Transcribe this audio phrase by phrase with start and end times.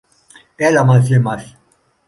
[0.55, 1.57] Έλα μαζί μας.